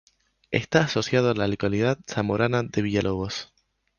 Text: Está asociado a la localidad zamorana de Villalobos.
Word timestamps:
Está 0.49 0.81
asociado 0.85 1.29
a 1.29 1.35
la 1.35 1.47
localidad 1.47 1.99
zamorana 2.07 2.63
de 2.63 2.81
Villalobos. 2.81 3.53